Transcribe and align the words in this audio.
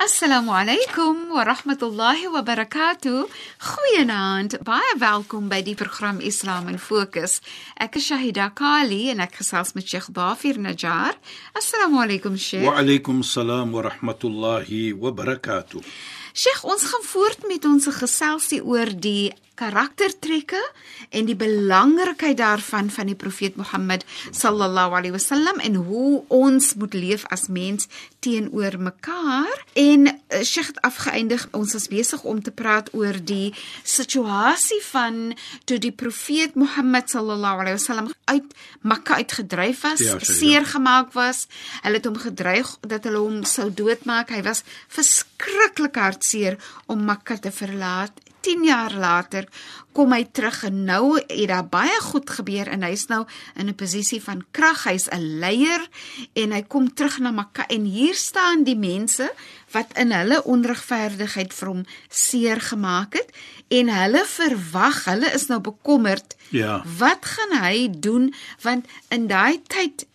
Assalamu 0.00 0.52
alaykum 0.56 1.28
wa 1.28 1.44
rahmatullahi 1.44 2.32
wa 2.32 2.40
barakatuh. 2.40 3.28
Goeienaand. 3.60 4.64
Baie 4.64 4.94
welkom 4.96 5.50
by 5.52 5.60
die 5.60 5.74
program 5.76 6.22
Islam 6.24 6.70
in 6.72 6.78
Fokus. 6.78 7.42
Ek 7.76 7.98
is 8.00 8.06
Shahida 8.08 8.46
Kali 8.48 9.10
en 9.12 9.20
ek 9.20 9.36
gesels 9.42 9.74
met 9.76 9.84
Sheikh 9.84 10.08
Dafir 10.16 10.56
Najjar. 10.56 11.20
Assalamu 11.52 12.00
alaykum 12.00 12.40
Sheikh. 12.40 12.64
Wa 12.64 12.80
alaykum 12.80 13.20
salaam 13.20 13.76
wa 13.76 13.84
rahmatullahi 13.90 14.96
wa 14.96 15.12
barakatuh. 15.12 15.84
Sheikh, 16.32 16.64
ons 16.64 16.88
gaan 16.88 17.04
voort 17.04 17.44
met 17.52 17.68
ons 17.68 17.92
geselsie 18.00 18.64
oor 18.64 18.88
die 18.88 19.34
karaktertrekke 19.60 20.60
en 21.10 21.26
die 21.28 21.36
belangrikheid 21.36 22.36
daarvan 22.40 22.90
van 22.90 23.06
die 23.10 23.18
profeet 23.18 23.56
Mohammed 23.60 24.04
sallallahu 24.30 24.96
alaihi 24.98 25.14
wasallam 25.16 25.60
en 25.60 25.74
hoe 25.88 26.22
ons 26.28 26.74
moet 26.80 26.94
leef 26.94 27.24
as 27.34 27.46
mens 27.48 27.88
teenoor 28.24 28.78
mekaar 28.78 29.64
en 29.74 30.06
uh, 30.08 30.42
Sheikh 30.44 30.72
het 30.72 30.80
afgeëindig 30.86 31.46
ons 31.56 31.74
is 31.78 31.88
besig 31.92 32.22
om 32.24 32.42
te 32.42 32.50
praat 32.52 32.90
oor 32.94 33.16
die 33.24 33.52
situasie 33.84 34.80
van 34.90 35.20
toe 35.68 35.78
die 35.82 35.92
profeet 35.92 36.54
Mohammed 36.60 37.10
sallallahu 37.12 37.64
alaihi 37.64 37.78
wasallam 37.78 38.10
uit 38.30 38.54
Mekka 38.86 39.14
uitgedryf 39.20 39.80
was, 39.84 40.00
Ja, 40.00 40.18
sy- 40.18 40.32
seer 40.38 40.64
gemaak 40.66 41.12
was. 41.16 41.46
Hulle 41.82 41.98
het 41.98 42.06
hom 42.08 42.16
gedreig 42.22 42.68
dat 42.86 43.04
hulle 43.04 43.18
hom 43.20 43.40
sou 43.44 43.66
doodmaak. 43.74 44.30
Hy 44.32 44.40
was 44.46 44.62
verskriklik 44.88 45.98
hartseer 46.00 46.56
om 46.86 47.02
Mekka 47.04 47.36
te 47.42 47.50
verlaat. 47.52 48.12
10 48.40 48.64
jaar 48.64 48.94
later 48.94 49.48
kom 49.92 50.12
hy 50.12 50.24
terug 50.32 50.62
en 50.64 50.84
nou 50.84 51.18
het 51.18 51.48
daar 51.50 51.66
baie 51.66 52.00
goed 52.00 52.30
gebeur 52.30 52.68
en 52.70 52.82
hy's 52.86 53.06
nou 53.10 53.24
in 53.56 53.68
'n 53.68 53.74
posisie 53.74 54.22
van 54.22 54.44
krag. 54.50 54.84
Hy's 54.84 55.08
'n 55.10 55.38
leier 55.40 55.88
en 56.34 56.52
hy 56.52 56.62
kom 56.62 56.94
terug 56.94 57.18
na 57.18 57.30
Mekka 57.30 57.66
en 57.66 57.84
hier 57.84 58.14
staan 58.14 58.64
die 58.64 58.76
mense 58.76 59.32
wat 59.72 59.92
in 59.98 60.12
hulle 60.12 60.44
onregverdigheid 60.44 61.52
vir 61.54 61.68
hom 61.68 61.84
seer 62.08 62.60
gemaak 62.60 63.14
het 63.14 63.30
en 63.68 63.88
hulle 63.88 64.24
verwag, 64.26 65.04
hulle 65.04 65.32
is 65.34 65.46
nou 65.46 65.60
bekommerd 65.60 66.36
Ja. 66.50 66.82
wat 66.98 67.24
gaan 67.24 67.62
hy 67.62 67.88
doen 67.90 68.34
want 68.62 68.86
in 69.08 69.26
daai 69.26 69.62
tyd 69.66 70.06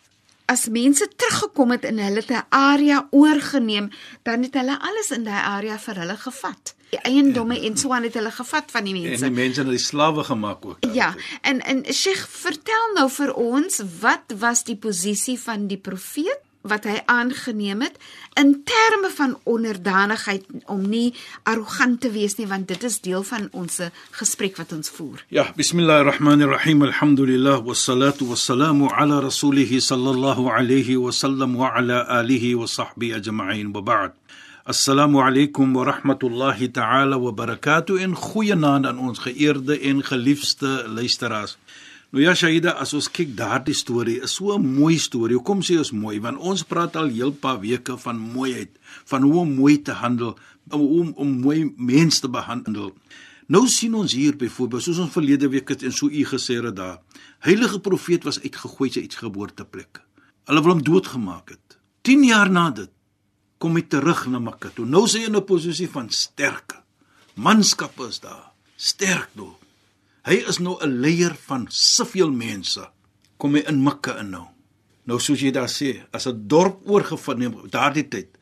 as 0.46 0.68
mense 0.68 1.08
teruggekom 1.16 1.72
het 1.72 1.86
en 1.86 1.98
hulle 1.98 2.22
het 2.22 2.32
'n 2.32 2.46
area 2.50 3.08
oorgeneem 3.12 3.90
dan 4.24 4.44
het 4.44 4.54
hulle 4.54 4.80
alles 4.80 5.12
in 5.12 5.24
daai 5.24 5.44
area 5.44 5.78
vir 5.78 5.96
hulle 5.96 6.18
gevat 6.18 6.75
eiendomme 6.92 7.60
en 7.68 7.78
so 7.78 7.92
aan 7.94 8.04
het 8.04 8.14
hulle 8.14 8.32
gevat 8.32 8.72
van 8.72 8.84
die 8.84 8.94
En 8.96 9.02
mense 9.10 9.26
die 9.26 9.32
mense 9.36 9.62
het 9.62 9.70
die 9.70 9.78
slawe 9.78 10.24
gemaak 10.24 10.66
ook. 10.66 10.78
ja 10.94 11.14
en 11.42 11.62
en 11.62 11.86
Sheikh 11.94 12.28
vertel 12.30 12.94
nou 12.96 13.10
vir 13.10 13.34
ons 13.34 13.82
wat 14.02 14.34
was 14.40 14.64
die 14.64 14.76
posisie 14.78 15.40
van 15.40 15.68
die 15.68 15.78
profeet 15.78 16.40
wat 16.66 16.84
hy 16.90 16.96
aangeneem 17.06 17.82
het 17.82 17.98
in 18.42 18.64
terme 18.66 19.10
van 19.16 19.36
onderdanigheid 19.44 20.46
om 20.66 20.88
nie 20.90 21.14
arrogant 21.44 22.02
te 22.02 22.10
wees 22.12 22.38
nie 22.38 22.48
want 22.48 22.68
dit 22.68 22.84
is 22.84 23.02
deel 23.02 23.24
van 23.24 23.50
ons 23.52 23.82
gesprek 24.12 24.58
wat 24.58 24.72
ons 24.74 24.90
voer 24.90 25.26
Ja, 25.30 25.52
bismillahirrahmanirrahim. 25.56 26.82
Alhamdulillah 26.84 27.62
wassalatu 27.66 28.26
wassalamu 28.30 28.90
ala 28.98 29.20
rasulih 29.22 29.70
sallallahu 29.80 30.50
alayhi 30.50 30.96
wa 30.98 31.12
sallam 31.12 31.56
wa 31.56 31.70
ala 31.76 32.06
alihi 32.20 32.56
wa 32.56 32.66
sahbihi 32.68 33.14
ajma'in 33.22 33.72
wa 33.74 33.82
ba'd. 33.82 34.12
Assalamu 34.68 35.20
alaykum 35.22 35.76
wa 35.76 35.86
rahmatullahi 35.86 36.74
ta'ala 36.74 37.20
wa 37.20 37.32
barakatuh 37.32 38.02
en 38.02 38.16
goeienaand 38.18 38.88
aan 38.90 38.98
ons 38.98 39.20
geëerde 39.22 39.76
en 39.78 40.00
geliefde 40.02 40.88
luisteraars. 40.90 41.54
Nou 42.10 42.24
ja, 42.24 42.34
Shaida, 42.34 42.74
as 42.82 42.96
ons 42.98 43.06
kyk 43.14 43.36
daardie 43.38 43.76
storie, 43.78 44.16
is 44.26 44.34
so 44.34 44.58
'n 44.58 44.66
mooi 44.66 44.98
storie. 44.98 45.38
Hoekom 45.38 45.62
sê 45.62 45.78
ons 45.78 45.92
mooi? 45.92 46.18
Want 46.20 46.42
ons 46.42 46.64
praat 46.64 46.96
al 46.96 47.14
heel 47.14 47.32
paar 47.32 47.60
weke 47.60 47.98
van 47.98 48.18
mooiheid, 48.18 48.72
van 49.06 49.22
hoe 49.22 49.40
om 49.42 49.54
mooi 49.54 49.82
te 49.82 49.92
handel, 49.92 50.36
om 50.72 51.14
om 51.16 51.40
mooi 51.42 51.72
mense 51.78 52.22
te 52.22 52.28
behandel. 52.28 52.92
Nou 53.48 53.68
sien 53.68 53.94
ons 53.94 54.14
hier 54.14 54.36
byvoorbeeld, 54.36 54.84
soos 54.84 54.98
ons 54.98 55.14
verlede 55.14 55.48
week 55.50 55.70
het 55.70 55.84
en 55.84 55.92
so 55.92 56.10
u 56.10 56.26
gesê 56.26 56.58
het 56.64 56.76
daar. 56.76 57.02
Heilige 57.40 57.80
profeet 57.80 58.24
was 58.24 58.42
uitgegooi 58.42 58.90
sy 58.90 59.06
geboorteplek. 59.10 60.02
Hulle 60.46 60.62
wil 60.62 60.72
hom 60.72 60.84
doodgemaak 60.84 61.50
het. 61.50 61.78
10 62.02 62.24
jaar 62.24 62.50
na 62.50 62.70
dit 62.72 62.90
kom 63.66 63.80
hy 63.80 63.88
terug 63.90 64.28
na 64.30 64.38
Mekka 64.38 64.70
toe. 64.78 64.86
Nou 64.86 65.08
is 65.10 65.16
hy 65.18 65.26
in 65.26 65.36
'n 65.36 65.46
posisie 65.46 65.90
van 65.90 66.10
sterke. 66.10 66.78
Manskappe 67.34 68.08
is 68.08 68.20
daar. 68.20 68.52
Sterk 68.78 69.30
nou. 69.34 69.56
Hy 70.24 70.38
is 70.50 70.60
nou 70.60 70.78
'n 70.82 71.02
leier 71.02 71.36
van 71.48 71.66
soveel 71.70 72.32
mense. 72.32 72.90
Kom 73.38 73.56
hy 73.56 73.64
in 73.68 73.84
Mekka 73.84 74.20
in 74.20 74.30
nou. 74.30 74.48
Nou 75.06 75.20
soos 75.20 75.42
jy 75.42 75.52
daar 75.52 75.70
sê, 75.70 76.06
as 76.12 76.28
'n 76.28 76.48
dorp 76.48 76.82
oorgeneem 76.86 77.70
daardie 77.70 78.08
tyd, 78.08 78.38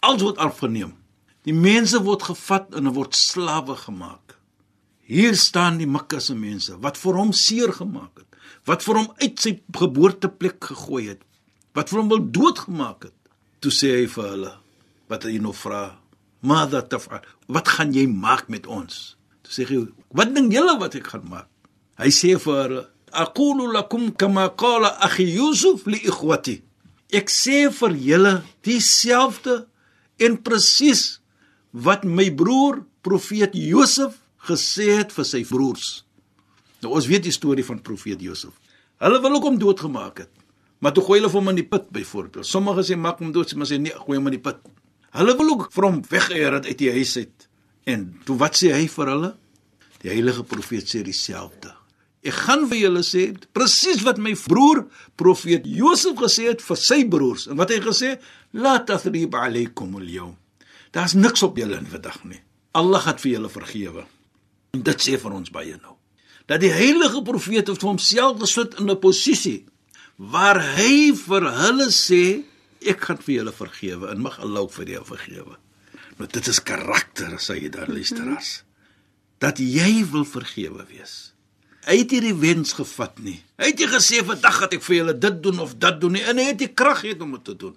alles 0.00 0.22
word 0.22 0.38
afgeneem. 0.38 0.94
Die 1.42 1.54
mense 1.54 2.02
word 2.02 2.22
gevat 2.22 2.74
en 2.74 2.92
word 2.92 3.14
slawe 3.14 3.76
gemaak. 3.76 4.38
Hier 5.02 5.34
staan 5.36 5.78
die 5.78 5.86
Mekka 5.86 6.20
se 6.20 6.34
mense 6.34 6.78
wat 6.80 6.96
vir 6.96 7.14
hom 7.14 7.32
seer 7.32 7.72
gemaak 7.72 8.18
het, 8.18 8.36
wat 8.64 8.82
vir 8.82 8.94
hom 8.94 9.12
uit 9.18 9.40
sy 9.40 9.60
geboorteplek 9.72 10.64
gegooi 10.64 11.08
het, 11.08 11.22
wat 11.74 11.88
vir 11.88 11.98
hom 11.98 12.08
wil 12.08 12.30
doodgemaak 12.30 13.02
het. 13.02 13.14
Toe 13.60 13.72
sê 13.72 13.88
hy 14.00 14.06
vir 14.06 14.24
hulle, 14.24 14.52
wat 15.08 15.24
hy 15.24 15.38
nou 15.38 15.52
vra, 15.52 15.98
"Mada 16.40 16.82
taf'al? 16.82 17.22
Wat 17.48 17.68
gaan 17.68 17.92
jy 17.92 18.06
maak 18.06 18.48
met 18.48 18.66
ons?" 18.66 19.16
Toe 19.42 19.52
sê 19.52 19.66
hy, 19.68 19.86
"Wat 20.12 20.34
dink 20.34 20.52
julle 20.52 20.78
wat 20.78 20.94
ek 20.94 21.06
gaan 21.06 21.28
maak?" 21.28 21.48
Hy 21.98 22.08
sê 22.08 22.38
vir 22.38 22.62
hulle, 22.62 22.88
"Aqulu 23.12 23.72
lakum 23.72 24.12
kama 24.12 24.48
qala 24.50 24.98
akhi 25.00 25.24
Yusuf 25.24 25.86
li 25.86 25.98
ikhwati." 25.98 26.62
Ek 27.10 27.28
sê 27.30 27.72
vir 27.72 27.92
julle 27.96 28.42
dieselfde 28.62 29.66
en 30.18 30.36
presies 30.36 31.20
wat 31.72 32.04
my 32.04 32.30
broer 32.30 32.84
profeet 33.02 33.54
Josef 33.54 34.18
gesê 34.48 34.98
het 34.98 35.12
vir 35.12 35.24
sy 35.24 35.44
broers. 35.48 36.04
Nou 36.82 36.94
ons 36.94 37.06
weet 37.10 37.26
die 37.26 37.34
storie 37.34 37.64
van 37.64 37.80
profeet 37.82 38.20
Josef. 38.22 38.52
Hulle 39.02 39.20
wil 39.22 39.38
ook 39.38 39.46
hom 39.48 39.58
doodgemaak 39.58 40.18
het. 40.24 40.30
Maar 40.78 40.94
toe 40.94 41.02
gooi 41.02 41.18
hulle 41.18 41.30
hom 41.32 41.50
in 41.50 41.58
die 41.58 41.66
put 41.66 41.88
byvoorbeeld. 41.94 42.46
Sommige 42.46 42.84
sê 42.86 42.98
maak 42.98 43.18
hom 43.22 43.32
dood, 43.34 43.50
maar 43.58 43.66
sê 43.66 43.80
nee, 43.82 43.94
gooi 44.04 44.18
hom 44.18 44.30
in 44.30 44.36
die 44.36 44.42
put. 44.42 44.60
Hulle 45.16 45.34
wil 45.38 45.52
ook 45.54 45.68
vir 45.72 45.86
hom 45.88 46.00
weggeëer 46.10 46.58
het 46.58 46.66
uit 46.68 46.78
die 46.78 46.92
huis 46.92 47.16
uit. 47.16 47.48
En 47.88 48.08
toe 48.24 48.36
wat 48.40 48.58
sê 48.60 48.72
hy 48.74 48.86
vir 48.92 49.12
hulle? 49.14 49.34
Die 50.02 50.12
heilige 50.12 50.44
profeet 50.46 50.90
sê 50.90 51.02
dieselfde. 51.02 51.72
Ek 52.26 52.34
gaan 52.34 52.66
vir 52.68 52.82
julle 52.82 53.04
sê 53.06 53.28
presies 53.56 54.02
wat 54.06 54.18
my 54.20 54.34
broer 54.48 54.84
profeet 55.18 55.66
Josef 55.70 56.18
gesê 56.18 56.48
het 56.50 56.62
vir 56.64 56.80
sy 56.82 57.00
broers. 57.08 57.46
En 57.48 57.56
wat 57.60 57.72
hy 57.72 57.78
gesê, 57.84 58.16
la 58.52 58.78
tathrib 58.84 59.34
alaykum 59.38 59.96
al-yawm. 60.00 60.36
Daar's 60.92 61.14
niks 61.14 61.42
op 61.46 61.56
julle 61.58 61.78
in 61.78 61.88
vandag 61.88 62.20
nie. 62.24 62.42
Allah 62.76 63.06
het 63.08 63.22
vir 63.22 63.36
julle 63.36 63.50
vergewe. 63.52 64.04
En 64.76 64.84
dit 64.84 65.04
sê 65.04 65.16
vir 65.20 65.34
ons 65.34 65.52
baie 65.52 65.76
nou. 65.80 65.96
Dat 66.48 66.60
die 66.60 66.72
heilige 66.72 67.22
profeet 67.24 67.68
het 67.68 67.80
vir 67.80 67.90
homself 67.90 68.40
gesit 68.40 68.78
in 68.80 68.90
'n 68.90 69.00
posisie 69.00 69.66
waar 70.18 70.58
hy 70.76 71.14
vir 71.14 71.44
hulle 71.62 71.88
sê 71.94 72.42
ek 72.80 73.00
gaan 73.08 73.18
vir 73.22 73.34
julle 73.34 73.52
vergewe 73.52 74.10
en 74.12 74.22
mag 74.22 74.38
Allah 74.40 74.66
ook 74.66 74.72
vir 74.72 74.94
jou 74.96 75.04
vergewe. 75.04 75.56
Nou 76.18 76.28
dit 76.30 76.46
is 76.50 76.60
karakter, 76.62 77.38
sê 77.38 77.58
jy 77.62 77.70
daar 77.74 77.90
luisteraars. 77.90 78.62
Dat 79.38 79.58
jy 79.62 80.04
wil 80.10 80.24
vergewe 80.26 80.84
wees. 80.90 81.32
Hy 81.86 82.00
het 82.02 82.10
nie 82.12 82.20
die 82.20 82.36
wens 82.36 82.74
gevat 82.76 83.20
nie. 83.22 83.38
Hy 83.56 83.70
het 83.70 83.80
nie 83.80 83.88
gesê 83.88 84.20
vandag 84.26 84.58
gaan 84.60 84.74
ek 84.76 84.84
vir 84.84 84.96
julle 84.98 85.14
dit 85.16 85.38
doen 85.44 85.62
of 85.64 85.76
dat 85.80 86.00
doen 86.02 86.18
nie 86.18 86.24
en 86.26 86.40
hy 86.40 86.50
het 86.50 86.60
die 86.60 86.72
krag 86.74 87.04
gehad 87.04 87.22
om 87.24 87.36
dit 87.38 87.44
te 87.48 87.56
doen. 87.56 87.76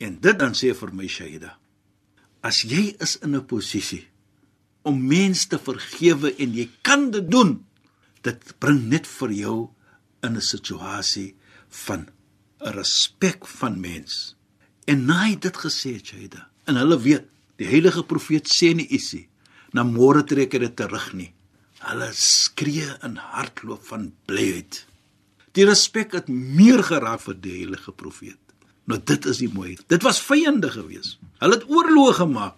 En 0.00 0.16
dit 0.22 0.38
dan 0.38 0.56
sê 0.56 0.72
vir 0.74 0.92
my 0.94 1.08
Shaida, 1.10 1.54
as 2.44 2.62
jy 2.64 2.94
is 3.00 3.16
in 3.22 3.34
'n 3.36 3.46
posisie 3.46 4.06
om 4.84 5.06
mense 5.08 5.48
te 5.48 5.58
vergewe 5.58 6.34
en 6.38 6.54
jy 6.54 6.68
kan 6.82 7.10
dit 7.10 7.30
doen, 7.30 7.64
dit 8.22 8.54
bring 8.58 8.88
net 8.88 9.06
vir 9.06 9.32
jou 9.32 9.70
in 10.22 10.36
'n 10.36 10.40
situasie 10.40 11.34
van 11.68 12.08
respek 12.64 13.46
van 13.60 13.76
mens. 13.80 14.34
En 14.88 15.04
na 15.08 15.24
hy 15.26 15.36
dit 15.40 15.56
gesê 15.56 15.96
het, 15.98 16.12
Shaida, 16.12 16.48
en 16.68 16.80
hulle 16.80 16.98
weet 17.00 17.30
Die 17.60 17.68
heilige 17.70 18.02
profeet 18.06 18.50
sê 18.50 18.72
nie 18.74 18.86
ietsie. 18.90 19.28
Na 19.74 19.84
môre 19.86 20.24
trek 20.26 20.54
hy 20.54 20.62
dit 20.64 20.76
terug 20.78 21.06
nie. 21.14 21.30
Hulle 21.84 22.10
skree 22.16 22.88
in 23.06 23.18
hartloop 23.20 23.84
van 23.90 24.08
blyheid. 24.28 24.82
Die 25.54 25.66
respek 25.68 26.16
het 26.18 26.30
meer 26.30 26.82
geraak 26.86 27.22
vir 27.22 27.38
die 27.38 27.58
heilige 27.60 27.94
profeet. 27.94 28.40
Nou 28.90 28.98
dit 28.98 29.26
is 29.30 29.40
die 29.42 29.50
mooi. 29.52 29.76
Dit 29.88 30.02
was 30.06 30.22
vyande 30.22 30.70
gewees. 30.72 31.14
Hulle 31.40 31.60
het 31.60 31.68
oorloë 31.70 32.16
gemaak, 32.18 32.56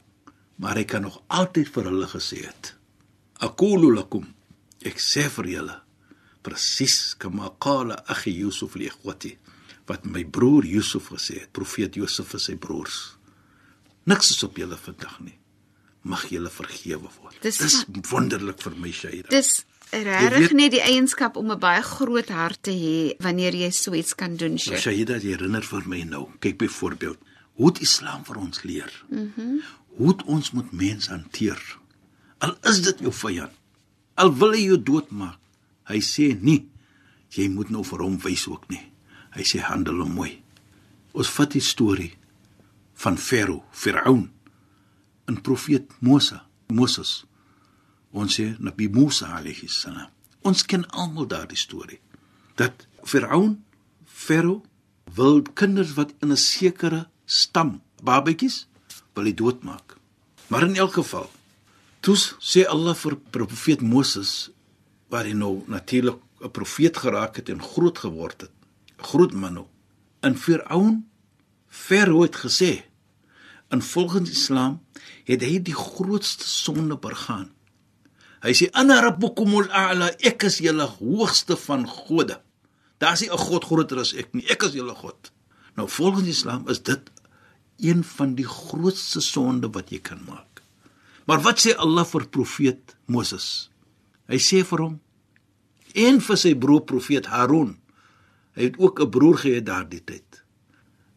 maar 0.62 0.78
hy 0.80 0.86
kan 0.88 1.04
nog 1.04 1.20
altyd 1.28 1.68
vir 1.74 1.90
hulle 1.90 2.08
gesê 2.08 2.40
het: 2.46 2.72
"Aqulu 3.44 3.92
lakum" 3.94 4.32
Ek 4.86 5.00
sê 5.02 5.26
vir 5.28 5.46
julle 5.50 5.80
presies 6.46 7.16
kama 7.18 7.50
qala 7.58 7.96
akhi 8.06 8.30
Yusuf 8.30 8.76
li 8.78 8.86
ikhwati 8.86 9.32
wat 9.86 10.04
my 10.04 10.24
broer 10.24 10.64
Yusuf 10.64 11.08
gesê 11.12 11.40
het, 11.40 11.52
profeet 11.52 11.94
Josef 11.94 12.26
vir 12.34 12.40
sy 12.40 12.56
broers. 12.56 13.16
Niks 14.06 14.30
is 14.30 14.42
op 14.46 14.56
julle 14.58 14.76
vandag 14.76 15.20
nie. 15.20 15.38
Mag 16.06 16.28
julle 16.30 16.50
vergewe 16.50 17.08
word. 17.20 17.36
Dis- 17.42 17.58
Dis 17.58 17.84
wonderlik 18.10 18.60
vir 18.62 18.72
my 18.78 18.90
Shaida. 18.92 19.28
Dis 19.30 19.64
regtig 19.92 20.52
net 20.52 20.70
die 20.72 20.80
eienskap 20.82 21.36
om 21.36 21.50
'n 21.50 21.58
baie 21.58 21.82
groot 21.82 22.28
hart 22.28 22.62
te 22.62 22.70
hê 22.70 23.16
wanneer 23.22 23.54
jy 23.54 23.70
so 23.70 23.94
iets 23.94 24.14
kan 24.14 24.36
doen, 24.36 24.48
Nou, 24.54 24.58
Sheikh. 24.58 24.78
Shahida, 24.80 25.16
jy 25.18 25.30
herinner 25.36 25.62
vir 25.62 25.82
my 25.88 26.02
nou. 26.02 26.28
Kyk 26.40 26.58
byvoorbeeld, 26.58 27.18
hoe 27.54 27.66
het 27.66 27.80
Islam 27.80 28.24
vir 28.24 28.36
ons 28.36 28.62
leer? 28.62 29.04
Mhm. 29.08 29.30
Mm 29.40 29.60
hoe 29.96 30.08
het 30.08 30.22
ons 30.24 30.50
moet 30.52 30.72
mense 30.72 31.08
hanteer? 31.10 31.78
Al 32.38 32.54
is 32.64 32.82
dit 32.82 32.98
jou 33.00 33.12
vyand. 33.12 33.50
Al 34.14 34.34
wil 34.36 34.52
hy 34.52 34.64
jou 34.66 34.82
doodmaak. 34.82 35.38
Hy 35.84 36.00
sê 36.00 36.38
nie 36.42 36.68
jy 37.30 37.48
moet 37.48 37.70
nou 37.70 37.82
vir 37.84 37.98
hom 38.02 38.18
wys 38.18 38.46
ook 38.46 38.68
nie. 38.68 38.92
Hy 39.36 39.44
sê 39.44 39.60
handel 39.60 40.00
hom 40.00 40.14
mooi. 40.16 40.32
Ons 41.12 41.30
vat 41.36 41.52
die 41.52 41.64
storie 41.64 42.14
van 42.96 43.18
Farao, 43.20 43.62
Firaun, 43.72 44.30
en 45.28 45.40
profeet 45.44 45.90
Moses, 46.00 46.40
Moses. 46.72 47.24
Ons 48.16 48.38
sê 48.38 48.54
Nabi 48.58 48.88
Musa 48.88 49.34
alayhi 49.36 49.68
salam. 49.68 50.08
Ons 50.46 50.64
ken 50.64 50.86
almal 50.94 51.28
daardie 51.28 51.58
storie. 51.60 52.00
Dat 52.56 52.86
Firaun, 53.04 53.58
Farao 54.06 54.62
wil 55.16 55.42
kinders 55.54 55.94
wat 55.98 56.14
in 56.22 56.32
'n 56.32 56.36
sekere 56.36 57.08
stam, 57.26 57.80
babatjies, 58.02 58.66
wil 59.14 59.24
hy 59.24 59.34
doodmaak. 59.34 59.96
Maar 60.48 60.62
in 60.62 60.76
elk 60.76 60.92
geval, 60.92 61.30
toe 62.00 62.16
sê 62.40 62.66
Allah 62.68 62.94
vir 62.94 63.16
profeet 63.30 63.80
Moses 63.80 64.50
waar 65.08 65.24
hy 65.24 65.32
nou 65.32 65.64
natuurlik 65.66 66.18
'n 66.40 66.50
profeet 66.50 66.96
geraak 66.96 67.36
het 67.36 67.48
en 67.48 67.62
groot 67.62 67.98
geword 67.98 68.40
het. 68.40 68.55
Groot 68.96 69.32
man 69.32 69.54
nou. 69.54 69.66
In 70.22 70.37
Firaun 70.37 71.04
Farao 71.69 72.22
het 72.22 72.37
gesê 72.37 72.84
in 73.70 73.82
volgens 73.82 74.31
Islam 74.31 74.81
het 75.26 75.43
hy 75.43 75.58
die 75.62 75.75
grootste 75.75 76.46
sonde 76.48 76.96
begaan. 76.98 77.50
Hy 78.44 78.54
sê 78.54 78.69
ana 78.78 79.00
rabbukumul 79.02 79.69
a'la 79.75 80.12
ek 80.25 80.46
is 80.48 80.60
julle 80.62 80.87
hoogste 80.98 81.56
van 81.66 81.87
gode. 81.87 82.38
Daar's 83.02 83.20
nie 83.20 83.31
'n 83.31 83.38
god 83.38 83.64
groter 83.64 83.98
as 83.98 84.14
ek 84.14 84.34
nie. 84.34 84.46
Ek 84.48 84.62
is 84.62 84.72
julle 84.72 84.94
god. 84.94 85.32
Nou 85.76 85.88
volgens 85.88 86.28
Islam 86.28 86.69
is 86.69 86.82
dit 86.82 87.10
een 87.78 88.04
van 88.04 88.34
die 88.34 88.46
grootste 88.49 89.20
sonde 89.20 89.69
wat 89.69 89.90
jy 89.90 89.99
kan 89.99 90.20
maak. 90.25 90.62
Maar 91.26 91.40
wat 91.42 91.58
sê 91.58 91.75
Allah 91.76 92.06
vir 92.06 92.28
profeet 92.28 92.96
Moses? 93.06 93.70
Hy 94.28 94.38
sê 94.38 94.64
vir 94.64 94.78
hom 94.78 95.00
en 95.94 96.20
vir 96.20 96.37
sy 96.37 96.54
broer 96.54 96.84
profeet 96.84 97.26
Harun. 97.26 97.76
Hy 98.56 98.62
het 98.70 98.78
ook 98.78 99.00
'n 99.00 99.10
broer 99.10 99.36
gehad 99.38 99.66
daardie 99.66 100.04
tyd. 100.04 100.42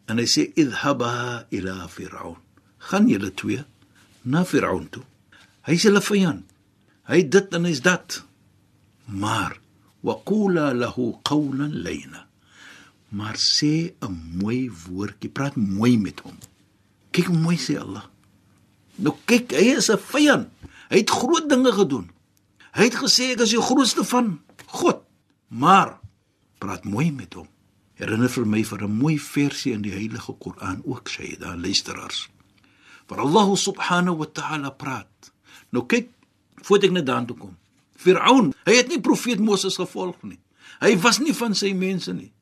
En 0.06 0.18
hy 0.18 0.26
sê 0.26 0.52
idhaba 0.54 1.46
ila 1.50 1.88
fir'aun. 1.88 2.36
Gaan 2.78 3.08
julle 3.08 3.34
twee 3.34 3.64
na 4.22 4.44
Firaun 4.44 4.88
toe. 4.88 5.04
Hy 5.68 5.76
is 5.76 5.84
hulle 5.88 6.00
vyand. 6.00 6.44
Hy 7.10 7.22
dit 7.28 7.54
en 7.56 7.66
hy's 7.68 7.82
dat. 7.84 8.22
Maar 9.04 9.58
waqula 10.06 10.70
lahu 10.74 11.12
qawlan 11.26 11.74
layna. 11.84 12.26
Maar 13.10 13.36
sê 13.36 13.94
'n 14.00 14.38
mooi 14.40 14.70
woordjie, 14.70 15.30
praat 15.30 15.56
mooi 15.56 15.98
met 15.98 16.20
hom. 16.20 16.38
Kyk 17.10 17.28
mooi 17.28 17.56
sê 17.56 17.78
Allah. 17.78 18.06
Nou 18.96 19.14
kyk, 19.24 19.52
hy 19.52 19.76
is 19.76 19.90
'n 19.90 19.98
vyand. 19.98 20.48
Hy 20.90 20.96
het 20.96 21.10
groot 21.10 21.48
dinge 21.48 21.72
gedoen. 21.72 22.10
Hy 22.72 22.84
het 22.84 22.94
gesê 22.94 23.32
ek 23.32 23.40
is 23.40 23.50
die 23.50 23.62
grootste 23.62 24.04
van 24.04 24.40
God. 24.66 25.02
Maar 25.48 25.99
praat 26.60 26.84
mooi 26.84 27.08
met 27.12 27.34
hom. 27.38 27.48
Herinner 28.00 28.30
vir 28.32 28.46
my 28.46 28.62
vir 28.64 28.84
'n 28.84 28.98
mooi 29.02 29.18
versie 29.18 29.72
in 29.72 29.82
die 29.82 29.92
Heilige 29.92 30.32
Koran 30.32 30.82
ook, 30.84 31.08
Shaida, 31.08 31.56
luisteraars. 31.56 32.28
Waar 33.08 33.20
Allah 33.20 33.56
subhanahu 33.56 34.16
wa 34.16 34.26
ta'ala 34.26 34.70
praat. 34.70 35.32
Nou 35.70 35.86
kyk, 35.86 36.08
voordat 36.62 36.88
ek 36.90 36.94
net 36.96 37.06
daartoe 37.06 37.36
kom. 37.36 37.56
Firaun, 37.96 38.54
hy 38.64 38.76
het 38.76 38.88
nie 38.88 39.00
profeet 39.00 39.40
Moses 39.40 39.76
gevolg 39.76 40.22
nie. 40.22 40.38
Hy 40.80 40.96
was 41.00 41.18
nie 41.18 41.34
van 41.34 41.54
sy 41.54 41.72
mense 41.72 42.12
nie. 42.12 42.32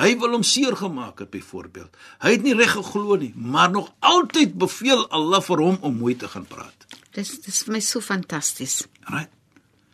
Hy 0.00 0.14
wil 0.20 0.36
hom 0.38 0.44
seer 0.46 0.76
gemaak 0.76 1.18
het 1.18 1.30
byvoorbeeld. 1.30 1.96
Hy 2.24 2.30
het 2.36 2.44
nie 2.44 2.54
reg 2.56 2.72
geglo 2.72 3.16
nie, 3.20 3.32
maar 3.36 3.70
nog 3.70 3.90
altyd 4.00 4.54
beveel 4.60 5.06
Allah 5.10 5.42
vir 5.44 5.58
hom 5.58 5.78
om 5.80 5.96
mooi 5.96 6.14
te 6.16 6.28
gaan 6.28 6.46
praat. 6.48 6.86
Dis 7.16 7.40
dis 7.44 7.64
vir 7.66 7.76
my 7.76 7.80
so 7.84 8.00
fantasties. 8.00 8.84
Right? 9.10 9.32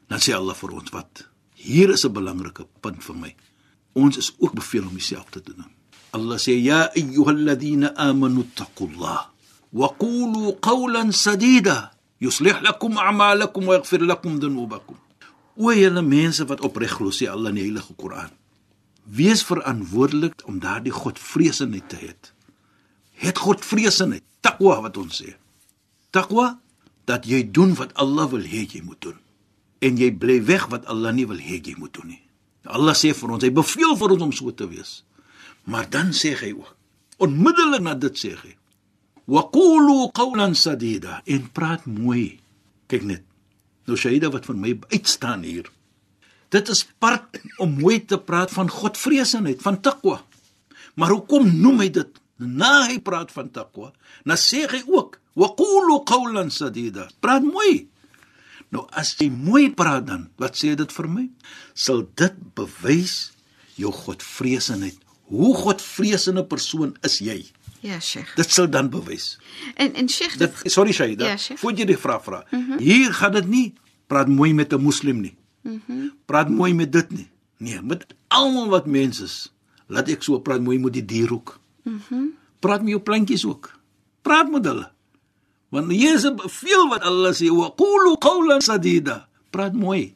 Dan 0.06 0.22
sê 0.22 0.34
Allah 0.36 0.54
vir 0.54 0.76
ons 0.78 0.92
wat? 0.94 1.26
Hier 1.54 1.90
is 1.90 2.04
'n 2.04 2.12
belangrike 2.12 2.66
punt 2.80 3.02
vir 3.02 3.16
my. 3.16 3.34
Ons 3.96 4.20
is 4.20 4.30
ook 4.38 4.52
beveel 4.52 4.84
om 4.86 4.94
dieselfde 4.94 5.40
te 5.40 5.54
doen. 5.56 5.72
Allah 6.16 6.38
sê 6.40 6.56
ya 6.60 6.86
ayyuhalladhina 6.92 7.94
amanu 7.96 8.44
taqullah 8.56 9.32
wa 9.76 9.88
qulu 10.00 10.56
qawlan 10.60 11.12
sadida 11.12 11.92
yuslih 12.20 12.60
lakum 12.64 12.96
a'malakum 13.00 13.66
wa 13.68 13.76
yaghfir 13.80 14.04
lakum 14.04 14.38
dhunubakum. 14.40 14.96
O 15.56 15.72
julle 15.72 16.02
mense 16.04 16.44
wat 16.48 16.60
opreg 16.60 16.92
glo 16.92 17.10
sê 17.10 17.28
Allah 17.32 17.52
in 17.52 17.60
die 17.60 17.66
Heilige 17.68 17.96
Koran. 17.96 18.32
Wees 19.08 19.44
verantwoordelik 19.48 20.44
om 20.44 20.60
daardie 20.60 20.92
Godvreesenheid 20.92 21.88
te 21.88 21.96
hê. 21.96 22.12
Het 23.16 23.38
Godvreesenheid, 23.38 24.24
taqwa 24.44 24.80
wat 24.84 24.96
ons 25.00 25.22
sê. 25.22 25.36
Taqwa 26.12 26.58
dat 27.08 27.24
jy 27.24 27.46
doen 27.48 27.72
wat 27.78 27.94
Allah 27.96 28.28
wil 28.32 28.44
hê 28.44 28.66
jy 28.66 28.82
moet 28.84 29.00
doen 29.00 29.20
en 29.84 29.98
jy 30.00 30.10
bly 30.10 30.40
weg 30.48 30.66
wat 30.72 30.86
Allah 30.90 31.12
nie 31.12 31.26
wil 31.28 31.40
hê 31.40 31.60
jy 31.60 31.76
moet 31.78 31.92
doen 31.94 32.08
nie. 32.14 32.22
Allah 32.68 32.94
sê 32.94 33.12
vir 33.14 33.32
ons, 33.34 33.44
hy 33.44 33.52
beveel 33.54 33.96
vir 33.98 34.14
ons 34.16 34.26
om 34.28 34.32
so 34.34 34.52
te 34.54 34.66
wees. 34.68 35.02
Maar 35.66 35.88
dan 35.90 36.12
sê 36.16 36.34
hy 36.38 36.52
ook, 36.56 36.72
onmiddellik 37.22 37.82
na 37.82 37.94
dit 37.94 38.14
sê 38.14 38.34
hy, 38.34 38.56
"Wa 39.26 39.42
qulu 39.50 40.12
qawlan 40.12 40.54
sadida," 40.54 41.22
en 41.26 41.50
praat 41.52 41.86
mooi. 41.86 42.40
Kyk 42.88 43.02
net. 43.02 43.22
Nou 43.86 43.96
Shaida 43.96 44.30
wat 44.30 44.46
vir 44.46 44.56
my 44.56 44.78
uitstaan 44.90 45.42
hier. 45.42 45.70
Dit 46.50 46.68
is 46.68 46.86
part 46.98 47.40
om 47.58 47.80
mooi 47.80 48.04
te 48.04 48.18
praat 48.18 48.50
van 48.50 48.70
Godvreesenheid, 48.70 49.62
van 49.62 49.80
taqwa. 49.80 50.22
Maar 50.94 51.10
hoekom 51.10 51.60
noem 51.60 51.80
hy 51.80 51.88
dit? 51.88 52.20
Na 52.38 52.86
hy 52.86 52.98
praat 53.00 53.32
van 53.32 53.50
taqwa, 53.50 53.92
dan 54.24 54.36
sê 54.36 54.66
hy 54.68 54.82
ook, 54.86 55.18
"Wa 55.34 55.48
qulu 55.56 56.04
qawlan 56.04 56.50
sadida." 56.50 57.08
Praat 57.20 57.42
mooi. 57.42 57.88
Nou 58.74 58.86
as 58.90 59.14
jy 59.18 59.28
mooi 59.30 59.70
praat 59.74 60.06
dan, 60.06 60.28
wat 60.36 60.56
sê 60.58 60.74
dit 60.74 60.92
vir 60.92 61.08
my? 61.08 61.30
Sal 61.74 62.06
dit 62.18 62.34
bewys 62.54 63.32
jou 63.74 63.92
Godvreesenheid. 63.92 64.98
Hoe 65.30 65.54
Godvreesende 65.56 66.44
persoon 66.46 66.96
is 67.06 67.18
jy? 67.18 67.44
Ja, 67.80 68.00
Sheikh. 68.00 68.34
Dit 68.36 68.50
sal 68.50 68.70
dan 68.70 68.88
bewys. 68.90 69.38
En 69.76 69.94
en 69.94 70.08
Sheikh, 70.08 70.36
Dit 70.38 70.62
dit 70.62 70.72
sorry 70.72 70.92
Shaida, 70.92 71.26
Ja, 71.26 71.36
Sheikh. 71.36 71.60
voor 71.60 71.72
jy 71.72 71.84
die 71.84 71.96
vraag 71.98 72.24
vra. 72.24 72.44
Mm 72.50 72.64
-hmm. 72.66 72.78
Hier 72.78 73.12
gaan 73.12 73.32
dit 73.32 73.46
nie 73.46 73.74
praat 74.06 74.28
mooi 74.28 74.54
met 74.54 74.72
'n 74.72 74.80
moslim 74.82 75.20
nie. 75.20 75.36
Mhm. 75.62 75.80
Mm 75.86 76.12
praat 76.26 76.48
mooi 76.50 76.74
met 76.74 76.92
dit 76.92 77.10
nie. 77.10 77.28
Nee, 77.58 77.82
met 77.82 78.06
almal 78.28 78.68
wat 78.68 78.86
mens 78.86 79.20
is. 79.20 79.52
Laat 79.86 80.08
ek 80.08 80.22
so 80.22 80.40
praat 80.40 80.60
mooi 80.60 80.78
met 80.78 80.92
die 80.92 81.04
dier 81.04 81.32
ook. 81.32 81.60
Mhm. 81.82 82.14
Mm 82.14 82.30
praat 82.60 82.80
met 82.80 82.88
jou 82.88 83.00
plantjies 83.00 83.44
ook. 83.44 83.78
Praat 84.22 84.50
met 84.50 84.64
hulle. 84.64 84.90
Want 85.68 85.90
hier 85.90 86.14
is 86.14 86.24
'n 86.24 86.38
veel 86.48 86.88
wat 86.88 87.02
Allah 87.02 87.34
sê, 87.34 87.48
"Wa 87.50 87.70
qulu 87.76 88.16
qawlan 88.18 88.60
sadida." 88.60 89.28
Praat 89.50 89.72
mooi. 89.74 90.14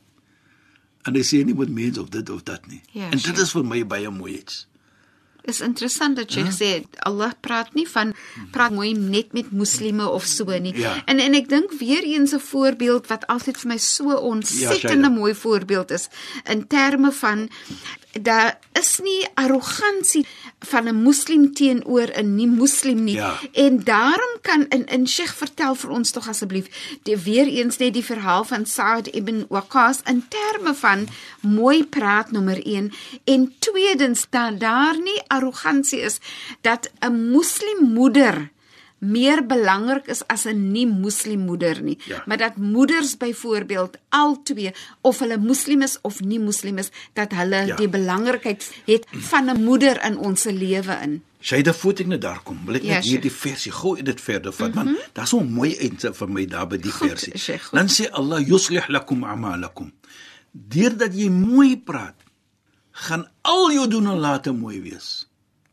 En 1.03 1.15
hy 1.15 1.23
sê 1.23 1.45
nie 1.45 1.55
met 1.55 1.69
mense 1.69 2.01
of 2.01 2.09
dit 2.09 2.31
of 2.31 2.43
dat 2.43 2.67
nie. 2.67 2.83
Ja, 2.93 3.05
en 3.05 3.11
dit 3.11 3.21
Sheikh. 3.21 3.39
is 3.39 3.53
vir 3.53 3.65
my 3.65 3.87
baie 3.87 4.11
mooi 4.11 4.39
iets. 4.39 4.69
is 5.49 5.61
interessant 5.65 6.19
dat 6.19 6.33
jy 6.35 6.45
sê 6.53 6.71
Allah 7.09 7.33
praat 7.41 7.75
nie 7.75 7.87
van 7.89 8.13
praat 8.55 8.75
mooi 8.77 8.93
net 8.95 9.33
met 9.37 9.53
moslime 9.53 10.07
of 10.09 10.27
so 10.29 10.45
nie. 10.59 10.75
Ja. 10.79 10.99
En 11.07 11.21
en 11.23 11.35
ek 11.35 11.49
dink 11.49 11.73
weer 11.81 12.05
eens 12.05 12.35
'n 12.35 12.43
voorbeeld 12.53 13.07
wat 13.07 13.27
altyd 13.27 13.57
vir 13.57 13.69
my 13.69 13.79
so 13.79 14.15
ontsettende 14.17 15.09
Shaila. 15.09 15.09
mooi 15.09 15.35
voorbeeld 15.35 15.91
is 15.91 16.09
in 16.45 16.67
terme 16.67 17.13
van 17.13 17.49
daar 18.13 18.59
is 18.73 18.99
nie 19.03 19.29
arrogansie 19.35 20.27
van 20.59 20.89
'n 20.89 21.03
moslim 21.03 21.55
teenoor 21.55 22.09
'n 22.17 22.35
nie 22.35 22.47
moslim 22.47 23.05
nie. 23.05 23.15
Ja. 23.15 23.39
En 23.53 23.85
daarom 23.85 24.35
kan 24.43 24.67
in 24.69 24.87
in 24.87 25.09
Sheikh 25.09 25.35
vertel 25.35 25.75
vir 25.75 25.91
ons 25.91 26.11
tog 26.11 26.29
asseblief 26.29 26.67
weer 27.03 27.47
eens 27.47 27.77
net 27.77 27.93
die 27.93 28.05
verhaal 28.05 28.45
van 28.45 28.67
Saad 28.67 29.07
ibn 29.07 29.47
Waqqas 29.49 29.99
in 30.05 30.25
terme 30.29 30.75
van 30.75 31.09
mooi 31.41 31.85
praat 31.85 32.31
nommer 32.31 32.67
1 32.67 32.93
en 33.25 33.55
tweedens 33.59 34.27
dat 34.31 34.61
daar 34.61 34.97
nie 34.99 35.23
arrogansie 35.27 36.01
is 36.01 36.19
dat 36.61 36.91
'n 37.01 37.31
moslim 37.31 37.93
moeder 37.93 38.51
meer 39.01 39.41
belangrik 39.47 40.07
is 40.07 40.23
as 40.29 40.45
'n 40.47 40.73
nie-moslim 40.73 41.41
moeder 41.41 41.83
nie, 41.83 41.99
Ja. 42.07 42.23
maar 42.27 42.37
dat 42.39 42.57
moeders 42.57 43.17
byvoorbeeld 43.17 43.97
albei 44.09 44.73
of 45.01 45.19
hulle 45.19 45.39
moslim 45.39 45.83
is 45.83 45.99
of 46.03 46.21
nie 46.21 46.39
moslim 46.41 46.79
is, 46.79 46.91
dat 47.13 47.33
hulle 47.33 47.67
Ja. 47.67 47.77
die 47.77 47.89
belangrikheid 47.89 48.71
het 48.87 49.07
van 49.11 49.51
'n 49.51 49.63
moeder 49.65 50.05
in 50.05 50.17
ons 50.19 50.45
lewe 50.45 50.99
in. 51.03 51.23
Shaida 51.43 51.73
voet 51.73 52.01
ek 52.01 52.07
net 52.07 52.21
daar 52.21 52.43
kom. 52.43 52.59
Wil 52.67 52.75
ek 52.75 52.83
Ja, 52.83 52.95
net 52.95 53.05
hierdie 53.05 53.33
versie 53.33 53.73
gou 53.73 54.03
dit 54.03 54.21
verder 54.21 54.53
vat 54.53 54.75
want 54.75 54.99
daar's 55.15 55.31
so 55.31 55.41
'n 55.41 55.53
mooi 55.53 55.75
einde 55.77 56.13
vir 56.15 56.29
my 56.29 56.47
daar 56.47 56.67
by 56.69 56.77
die 56.77 56.91
Goed, 56.93 57.09
versie. 57.09 57.39
Sheikh, 57.39 57.63
goed. 57.63 57.79
Dan 57.79 57.89
sê 57.89 58.11
Allah 58.13 58.41
yuslih 58.47 58.89
lakum 58.89 59.25
a'malakum. 59.25 59.93
Deurdat 60.53 61.15
jy 61.15 61.29
mooi 61.31 61.77
praat, 61.79 62.15
gaan 62.93 63.29
al 63.43 63.73
jou 63.73 63.89
doen 63.89 64.07
en 64.07 64.19
late 64.19 64.53
mooi 64.53 64.81
wees. 64.83 65.27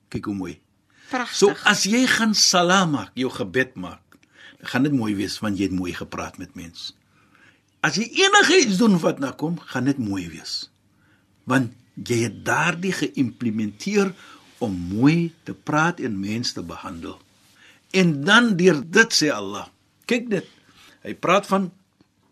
Kyk 0.09 0.25
hoe 0.25 0.35
mooi. 0.35 0.59
Pragtig. 1.07 1.37
So 1.39 1.55
as 1.69 1.85
jy 1.87 2.03
gaan 2.09 2.35
salaam 2.35 2.95
maak, 2.97 3.13
jou 3.15 3.31
gebed 3.31 3.75
maak, 3.79 4.03
dan 4.59 4.71
gaan 4.71 4.87
dit 4.87 4.95
mooi 4.95 5.13
wees 5.15 5.37
want 5.43 5.59
jy 5.59 5.69
het 5.69 5.75
mooi 5.75 5.93
gepraat 5.95 6.39
met 6.41 6.55
mense. 6.59 6.93
As 7.85 7.95
jy 7.99 8.07
enigiets 8.25 8.79
doen 8.81 8.97
wat 8.99 9.21
na 9.23 9.31
kom, 9.31 9.59
gaan 9.71 9.87
dit 9.87 9.99
mooi 10.01 10.27
wees. 10.31 10.67
Want 11.47 11.71
jy 11.95 12.25
het 12.25 12.41
daardie 12.45 12.91
geïmplementeer 12.91 14.11
om 14.63 14.73
mooi 14.73 15.31
te 15.47 15.53
praat 15.53 16.01
en 16.03 16.19
mense 16.19 16.57
te 16.57 16.65
behandel. 16.65 17.15
En 17.95 18.23
dan 18.27 18.55
deur 18.59 18.81
dit 18.83 19.13
sê 19.15 19.29
Allah, 19.31 19.69
kyk 20.09 20.27
dit. 20.33 20.47
Hy 21.05 21.13
praat 21.15 21.47
van 21.47 21.69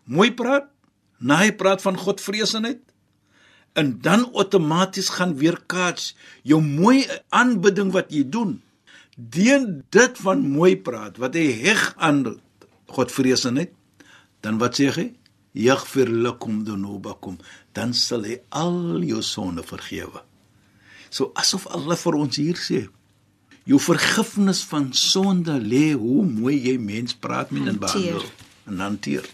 mooi 0.04 0.28
praat, 0.36 0.68
na 1.16 1.40
hy 1.40 1.54
praat 1.56 1.80
van 1.80 1.96
Godvreesenheid 1.96 2.82
en 3.76 4.00
dan 4.00 4.32
outomaties 4.32 5.08
gaan 5.16 5.34
weer 5.36 5.58
kaats 5.68 6.14
jou 6.42 6.62
mooi 6.62 7.04
aanbidding 7.28 7.92
wat 7.92 8.12
jy 8.12 8.24
doen. 8.28 8.56
Deen 9.16 9.84
dit 9.90 10.18
van 10.20 10.42
mooi 10.44 10.76
praat 10.76 11.16
wat 11.16 11.36
hy 11.38 11.46
heg 11.64 11.94
aan 11.96 12.36
Godvreesenheid, 12.92 13.72
dan 14.44 14.60
wat 14.60 14.76
sê 14.76 14.90
hy? 14.92 15.06
Yaghfir 15.56 16.10
lakum 16.12 16.60
dhunubakum, 16.66 17.38
dan 17.72 17.94
sal 17.96 18.26
hy 18.28 18.36
al 18.52 19.00
jou 19.08 19.22
sonde 19.24 19.64
vergewe. 19.64 20.20
So 21.08 21.32
asof 21.40 21.64
Allah 21.72 21.96
vir 21.96 22.18
ons 22.20 22.36
hier 22.36 22.60
sê, 22.60 22.82
jou 23.64 23.80
vergifnis 23.80 24.60
van 24.68 24.90
sonde 24.92 25.56
lê 25.64 25.94
hoe 25.96 26.26
mooi 26.28 26.58
jy 26.68 26.76
mens 26.76 27.16
praat 27.16 27.50
met 27.56 27.72
en 27.72 27.80
behandel 27.80 28.28
en 28.68 28.84
hanteer. 28.84 29.24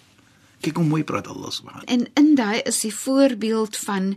Kyk 0.63 0.79
hoe 0.79 0.87
mooi 0.87 1.03
praat 1.05 1.27
Allah 1.27 1.51
subhanahu. 1.51 1.85
En 1.91 2.07
in 2.15 2.35
daai 2.39 2.61
is 2.63 2.81
die 2.85 2.95
voorbeeld 2.95 3.77
van 3.77 4.15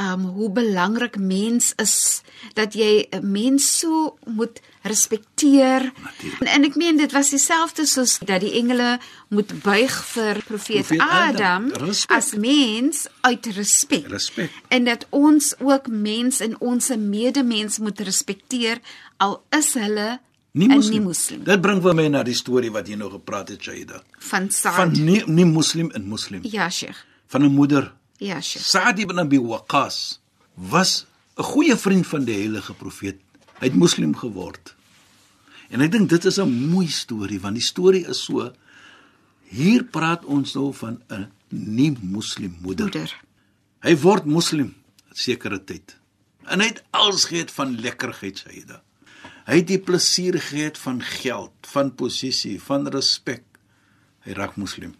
um 0.00 0.24
hoe 0.36 0.50
belangrik 0.50 1.18
mens 1.20 1.72
is 1.76 2.22
dat 2.56 2.74
jy 2.74 3.06
'n 3.10 3.30
mens 3.30 3.78
so 3.78 4.16
moet 4.24 4.60
respekteer. 4.82 5.92
Natuurlijk. 6.02 6.40
En, 6.40 6.46
en 6.46 6.64
ek 6.64 6.74
meen 6.74 6.96
dit 6.96 7.12
was 7.12 7.30
dieselfde 7.30 7.86
soos 7.86 8.18
dat 8.18 8.40
die 8.40 8.52
engele 8.52 8.98
moet 9.28 9.62
buig 9.62 10.04
vir 10.04 10.42
profeet 10.44 10.90
Adam. 10.98 11.70
Adam 11.70 11.86
Respek. 11.86 12.16
as 12.16 12.34
mens 12.34 13.06
uit 13.20 13.46
respek. 13.46 14.06
Respek. 14.06 14.50
En 14.68 14.84
dat 14.84 15.06
ons 15.10 15.54
ook 15.58 15.86
mens 15.88 16.40
en 16.40 16.60
ons 16.60 16.88
medemens 16.96 17.78
moet 17.78 18.00
respekteer 18.00 18.80
al 19.16 19.42
is 19.50 19.74
hulle 19.74 20.20
Nie 20.54 20.68
moslim. 20.68 20.92
nie 20.98 21.00
moslim 21.06 21.44
Dit 21.44 21.60
bring 21.64 21.80
vir 21.82 21.94
my 21.94 22.08
na 22.08 22.22
die 22.22 22.34
storie 22.36 22.70
wat 22.70 22.88
jy 22.88 22.96
nou 22.96 23.10
gepraat 23.10 23.48
het, 23.48 23.62
Shaida. 23.62 24.02
van 24.18 24.50
Saad. 24.50 24.74
Van 24.76 24.92
nie 24.92 25.22
nie 25.26 25.44
moslim 25.48 25.90
en 25.94 26.04
moslim. 26.08 26.42
ja, 26.44 26.68
Sheikh. 26.70 26.96
Van 27.26 27.42
'n 27.44 27.54
moeder. 27.54 27.92
Ja, 28.18 28.40
Sheikh. 28.40 28.64
Sa'd 28.66 28.98
ibn 28.98 29.18
Abi 29.18 29.38
Waqqas 29.38 30.20
was 30.54 31.06
'n 31.38 31.42
goeie 31.42 31.76
vriend 31.76 32.06
van 32.06 32.24
die 32.24 32.34
heilige 32.34 32.74
profeet. 32.74 33.16
Hy 33.60 33.66
het 33.66 33.74
moslim 33.74 34.14
geword. 34.16 34.74
En 35.70 35.80
ek 35.80 35.90
dink 35.92 36.08
dit 36.10 36.24
is 36.24 36.38
'n 36.38 36.68
mooi 36.70 36.88
storie 36.88 37.40
want 37.40 37.54
die 37.54 37.62
storie 37.64 38.06
is 38.08 38.24
so 38.24 38.52
hier 39.48 39.84
praat 39.84 40.24
ons 40.24 40.54
nou 40.54 40.72
van 40.74 41.00
'n 41.10 41.26
nie 41.48 41.96
moslim 42.02 42.56
moeder. 42.60 42.84
Moeder. 42.84 43.20
Hy 43.82 43.96
word 43.96 44.24
moslim 44.26 44.74
sekere 45.12 45.64
tyd. 45.64 45.96
En 46.44 46.60
hy 46.60 46.66
het 46.66 46.82
alles 46.90 47.24
gehad 47.24 47.50
van 47.50 47.80
lekkerheid 47.80 48.38
Saida. 48.38 48.82
Hy 49.46 49.58
het 49.58 49.68
die 49.68 49.80
plesier 49.82 50.38
gehad 50.38 50.78
van 50.78 51.00
geld, 51.02 51.54
van 51.74 51.94
posisie, 51.98 52.60
van 52.62 52.86
respek. 52.94 53.44
Hy 54.22 54.36
raak 54.38 54.56
moslim. 54.60 54.94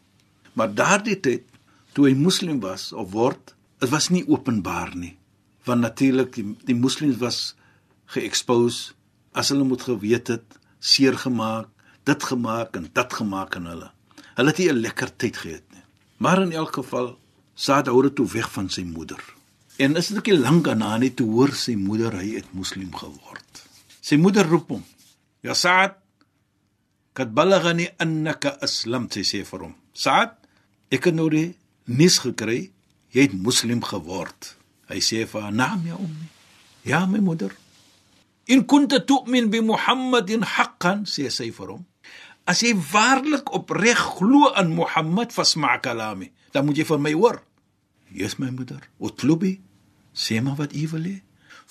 Maar 0.59 0.73
daardie 0.75 1.19
tyd 1.21 1.47
toe 1.95 2.09
hy 2.09 2.15
moslim 2.19 2.59
was 2.65 2.91
of 2.93 3.13
word, 3.15 3.55
dit 3.79 3.91
was 3.93 4.11
nie 4.11 4.25
openbaar 4.27 4.97
nie. 4.99 5.15
Want 5.67 5.85
natuurlik 5.85 6.33
die, 6.35 6.47
die 6.67 6.77
moslems 6.77 7.21
was 7.23 7.41
geexpose 8.15 8.97
as 9.33 9.53
hulle 9.53 9.65
moet 9.65 9.85
geweet 9.87 10.29
het, 10.29 10.59
seer 10.83 11.17
gemaak, 11.17 11.71
dit 12.05 12.25
gemaak 12.33 12.77
en 12.77 12.89
dat 12.93 13.15
gemaak 13.15 13.57
aan 13.57 13.71
hulle. 13.71 13.91
Hulle 14.37 14.51
het 14.51 14.59
nie 14.59 14.69
'n 14.73 14.83
lekker 14.83 15.17
tyd 15.17 15.37
gehad 15.37 15.65
nie. 15.73 15.85
Maar 16.19 16.43
in 16.43 16.53
elk 16.53 16.75
geval, 16.75 17.19
Saad 17.55 17.87
hou 17.87 18.03
dit 18.03 18.15
toe 18.15 18.27
weg 18.27 18.49
van 18.53 18.69
sy 18.69 18.83
moeder. 18.83 19.21
En 19.77 19.97
is 19.97 20.09
dit 20.09 20.17
ook 20.19 20.27
nie 20.27 20.39
lank 20.39 20.65
daarna 20.65 20.97
nie 20.99 21.15
toe 21.15 21.29
hoor 21.31 21.53
sy 21.53 21.75
moeder 21.77 22.13
hy 22.13 22.35
het 22.37 22.53
moslim 22.53 22.95
geword. 22.95 23.63
Sy 24.03 24.19
moeder 24.19 24.47
roep 24.51 24.69
hom: 24.75 24.83
"Ya 25.47 25.55
Saad, 25.55 25.95
kad 27.17 27.31
balaghani 27.35 27.87
annaka 28.03 28.59
aslamt," 28.67 29.15
sy 29.15 29.23
sê 29.23 29.41
vir 29.47 29.61
hom. 29.65 29.75
"Saad, 29.95 30.35
ek 30.91 31.05
het 31.09 31.15
nou 31.15 31.29
die 31.31 31.55
nuus 31.87 32.19
gekry 32.19 32.73
jy 33.15 33.23
het 33.23 33.33
moslim 33.33 33.83
geword." 33.83 34.57
Hy 34.91 35.01
sê 35.01 35.25
vir 35.27 35.41
haar: 35.43 35.53
"Naam 35.53 35.87
ya 35.87 35.97
ummi." 35.97 36.27
"Ja, 36.85 37.07
my 37.07 37.19
moeder." 37.19 37.53
"In 38.47 38.67
kunta 38.67 38.99
tu'min 39.01 39.51
bi 39.51 39.61
Muhammadin 39.61 40.43
haqqan," 40.43 41.07
sê 41.07 41.31
sy 41.31 41.51
vir 41.51 41.69
hom. 41.69 41.87
"As 42.45 42.61
jy 42.61 42.75
waarlik 42.75 43.55
opreg 43.55 43.99
glo 44.19 44.51
aan 44.55 44.75
Mohammed, 44.75 45.33
fasma' 45.33 45.81
kalami." 45.81 46.33
dan 46.53 46.69
moet 46.69 46.79
jy 46.79 46.87
van 46.87 47.03
my 47.03 47.13
hoor. 47.17 47.41
Yes 48.13 48.37
my 48.37 48.51
moeder. 48.53 48.85
Utlubi, 49.01 49.57
sê 50.13 50.41
maar 50.45 50.59
wat 50.61 50.77
u 50.77 50.89
wil 50.93 51.09
hê. 51.09 51.17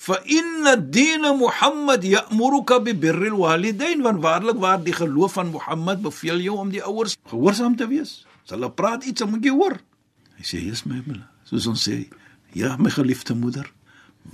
Fa 0.02 0.18
inna 0.26 0.74
din 0.74 1.22
Muhammad 1.38 2.02
ya'muruka 2.02 2.82
bi 2.82 2.90
birri 2.90 3.30
alwalidain 3.30 4.02
want 4.02 4.18
waarlik 4.18 4.58
waar 4.58 4.82
die 4.82 4.94
geloof 4.94 5.38
van 5.38 5.54
Mohammed 5.54 6.02
beveel 6.02 6.42
jou 6.42 6.56
om 6.58 6.72
die 6.74 6.82
ouers 6.82 7.14
gehoorsaam 7.30 7.76
te 7.78 7.86
wees. 7.86 8.26
As 8.42 8.50
hulle 8.56 8.66
praat 8.74 9.06
iets, 9.06 9.22
moet 9.22 9.46
jy 9.46 9.54
hoor. 9.54 9.78
Hy 10.34 10.42
sê, 10.42 10.58
"Yes 10.58 10.82
my 10.90 10.98
moeder." 11.06 11.28
Soos 11.46 11.70
ons 11.70 11.78
sê, 11.78 12.10
"Ja, 12.50 12.76
my 12.76 12.90
geliefde 12.90 13.34
moeder, 13.34 13.70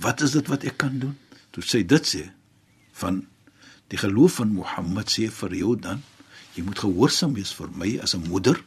wat 0.01 0.21
is 0.21 0.31
dit 0.31 0.47
wat 0.47 0.63
ek 0.63 0.77
kan 0.77 0.97
doen?" 0.99 1.17
Toe 1.51 1.63
sê 1.63 1.85
dit 1.85 2.01
sê 2.01 2.31
van 2.91 3.27
die 3.89 3.97
geloof 3.97 4.41
van 4.41 4.49
Mohammed 4.49 5.05
sê 5.05 5.29
vir 5.29 5.53
jou 5.53 5.75
dan, 5.75 6.01
jy 6.55 6.63
moet 6.63 6.79
gehoorsaam 6.79 7.33
wees 7.33 7.53
vir 7.53 7.69
my 7.75 7.99
as 8.01 8.15
'n 8.15 8.25
moeder. 8.27 8.57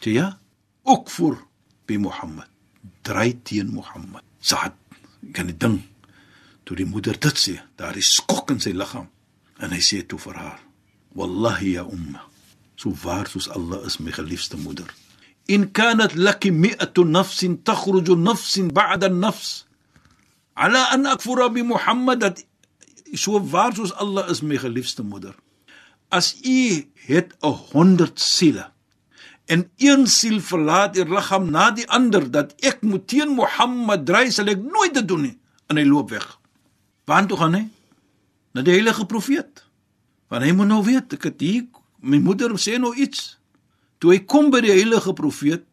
Sê 0.00 0.12
ja, 0.12 0.38
ook 0.84 1.10
voor 1.10 1.38
by 1.86 1.96
Mohammed. 1.96 2.48
Dry 3.02 3.38
teen 3.42 3.72
Mohammed. 3.72 4.22
Saad 4.40 4.72
kan 5.32 5.46
die 5.46 5.56
ding 5.56 5.89
toe 6.70 6.78
die 6.78 6.86
moeder 6.86 7.16
dit 7.18 7.38
sê, 7.42 7.56
daar 7.74 7.96
is 7.98 8.12
skok 8.20 8.52
in 8.54 8.60
sy 8.62 8.70
liggaam 8.70 9.08
en 9.58 9.72
hy 9.74 9.80
sê 9.82 10.04
toe 10.06 10.20
vir 10.22 10.36
haar: 10.38 10.60
"Wallahi 11.18 11.72
ya 11.74 11.82
umma, 11.82 12.22
so 12.78 12.94
waar 13.02 13.26
soos 13.26 13.48
Allah 13.50 13.82
is 13.88 13.98
my 13.98 14.14
geliefde 14.14 14.56
moeder. 14.56 14.86
In 15.50 15.72
kanat 15.74 16.14
laki 16.14 16.52
mi'atu 16.54 17.02
nafsin 17.04 17.58
takhruju 17.66 18.14
nafsin 18.14 18.70
ba'da 18.70 19.10
an-nafs 19.10 19.66
ala 20.54 20.86
an 20.94 21.10
akfura 21.10 21.50
bi 21.50 21.66
Muhammad 21.66 22.20
dat 22.22 22.44
so 23.18 23.42
waar 23.42 23.74
soos 23.74 23.90
Allah 23.98 24.30
is 24.30 24.40
my 24.40 24.56
geliefde 24.56 25.02
moeder. 25.02 25.34
As 26.08 26.38
u 26.46 26.86
het 27.10 27.34
'n 27.42 27.54
100 27.74 28.20
siele 28.20 28.70
en 29.46 29.70
een 29.76 30.06
siel 30.06 30.40
verlaat 30.40 30.94
die 30.94 31.04
liggaam 31.04 31.50
na 31.50 31.70
die 31.70 31.88
ander 31.90 32.30
dat 32.30 32.54
ek 32.62 32.82
moet 32.82 33.08
teen 33.10 33.34
Mohammed 33.34 34.06
dry 34.06 34.30
sal 34.30 34.46
ek 34.46 34.62
nooit 34.62 34.94
dit 34.94 35.08
doen 35.08 35.22
nie 35.26 35.38
en 35.66 35.76
hy 35.76 35.84
loop 35.84 36.10
weg. 36.14 36.39
Waar 37.09 37.27
toe 37.27 37.37
gaan 37.37 37.57
hy? 37.57 37.63
Na 38.55 38.63
die 38.65 38.73
heilige 38.75 39.05
profeet. 39.05 39.63
Want 40.31 40.43
hy 40.43 40.51
moet 40.57 40.71
nou 40.71 40.81
weet 40.85 41.17
ek 41.17 41.29
het 41.29 41.43
hier 41.43 41.65
my 42.05 42.19
moeder 42.21 42.53
sê 42.61 42.77
nou 42.81 42.93
iets. 42.95 43.35
Toe 43.99 44.15
hy 44.15 44.19
kom 44.29 44.51
by 44.53 44.61
die 44.65 44.73
heilige 44.73 45.13
profeet, 45.17 45.63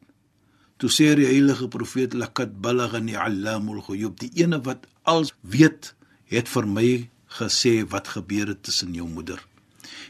toe 0.81 0.91
sê 0.91 1.13
die 1.19 1.29
heilige 1.29 1.69
profeet 1.73 2.15
laqad 2.17 2.55
balaghani 2.65 3.17
allamul 3.21 3.83
ghuyub, 3.85 4.17
die 4.21 4.31
ene 4.41 4.63
wat 4.65 4.87
alles 5.09 5.33
weet, 5.43 5.93
het 6.33 6.49
vir 6.49 6.69
my 6.69 6.89
gesê 7.39 7.83
wat 7.89 8.13
gebeur 8.15 8.55
het 8.55 8.63
tussen 8.65 8.95
jou 8.97 9.09
moeder. 9.09 9.41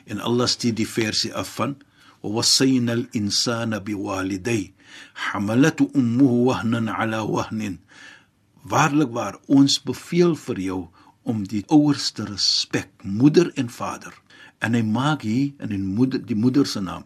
En 0.07 0.23
Allah 0.23 0.51
stuur 0.51 0.77
die 0.79 0.89
versie 0.89 1.33
af 1.35 1.57
van 1.59 1.77
ووصينا 2.23 2.93
الإنسان 2.93 3.79
بوالديه 3.79 4.73
حملته 5.15 5.91
أمه 5.97 6.33
وهنا 6.49 6.93
على 6.93 7.19
وهن 7.19 7.79
Waarlik 8.63 9.11
waar 9.11 9.41
ons 9.51 9.81
beveel 9.83 10.37
vir 10.39 10.59
jou 10.63 10.81
om 11.28 11.44
die 11.48 11.64
ouers 11.74 12.12
te 12.16 12.26
respek, 12.28 12.90
moeder 13.04 13.52
en 13.60 13.70
vader. 13.70 14.16
En 14.64 14.74
hy 14.74 14.82
maak 14.82 15.22
hier 15.28 15.54
in 15.62 15.70
die 15.70 15.82
moeder 15.82 16.24
die 16.26 16.38
moeder 16.38 16.66
se 16.66 16.82
naam. 16.82 17.06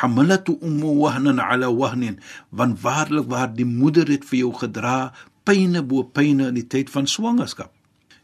Hamalatu 0.00 0.58
ummu 0.60 0.98
wahnan 0.98 1.40
ala 1.40 1.70
wahnin, 1.72 2.18
want 2.50 2.82
waarlik 2.82 3.30
waar 3.30 3.48
die 3.54 3.68
moeder 3.68 4.10
het 4.10 4.26
vir 4.28 4.42
jou 4.42 4.52
gedra 4.60 5.12
pyne 5.48 5.82
bo 5.82 6.04
pyne 6.04 6.50
in 6.50 6.58
die 6.58 6.66
tyd 6.68 6.90
van 6.92 7.08
swangerskap. 7.08 7.72